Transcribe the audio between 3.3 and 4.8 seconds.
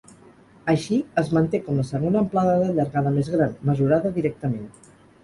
gran, mesurada directament.